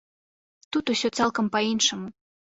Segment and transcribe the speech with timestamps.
[0.75, 2.07] Тут усё цалкам па-іншаму.